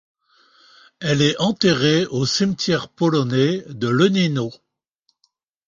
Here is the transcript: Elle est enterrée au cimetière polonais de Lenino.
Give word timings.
Elle 0.99 1.21
est 1.21 1.39
enterrée 1.39 2.07
au 2.07 2.25
cimetière 2.25 2.89
polonais 2.89 3.63
de 3.69 3.87
Lenino. 3.87 4.51